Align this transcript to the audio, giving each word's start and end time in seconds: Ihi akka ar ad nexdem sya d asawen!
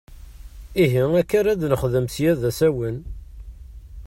Ihi 0.83 1.03
akka 1.21 1.35
ar 1.39 1.47
ad 1.53 1.61
nexdem 1.71 2.07
sya 2.15 2.31
d 2.41 2.43
asawen! 2.49 2.97